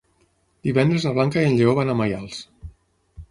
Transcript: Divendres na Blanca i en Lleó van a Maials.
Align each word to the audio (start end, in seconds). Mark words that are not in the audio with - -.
Divendres 0.67 1.03
na 1.07 1.11
Blanca 1.17 1.43
i 1.45 1.49
en 1.49 1.57
Lleó 1.59 1.75
van 1.81 1.93
a 1.93 1.97
Maials. 2.01 2.41